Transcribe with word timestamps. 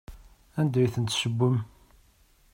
Anda 0.59 0.77
ay 0.79 0.89
ten-tessewwem? 0.93 1.55